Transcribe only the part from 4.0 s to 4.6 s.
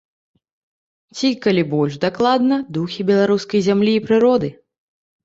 прыроды.